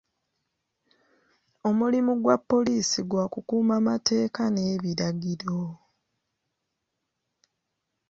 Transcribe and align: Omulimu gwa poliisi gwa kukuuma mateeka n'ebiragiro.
Omulimu 1.69 2.11
gwa 2.23 2.35
poliisi 2.49 2.99
gwa 3.09 3.25
kukuuma 3.33 3.75
mateeka 3.87 4.43
n'ebiragiro. 4.49 5.63